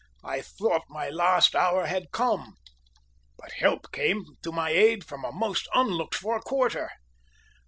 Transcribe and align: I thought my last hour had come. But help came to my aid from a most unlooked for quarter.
I 0.23 0.41
thought 0.41 0.85
my 0.89 1.11
last 1.11 1.53
hour 1.55 1.85
had 1.85 2.09
come. 2.11 2.55
But 3.37 3.51
help 3.57 3.91
came 3.91 4.25
to 4.41 4.51
my 4.51 4.71
aid 4.71 5.05
from 5.05 5.23
a 5.23 5.31
most 5.31 5.67
unlooked 5.75 6.15
for 6.15 6.39
quarter. 6.39 6.89